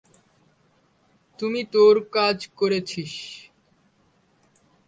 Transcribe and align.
তুমি 1.39 1.61
তোর 1.73 1.95
কাজ 2.11 2.37
করেছিস। 2.57 3.13